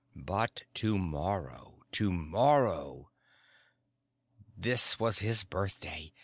[0.15, 3.11] But tomorrow, tomorrow....
[4.57, 6.11] This was his birthday.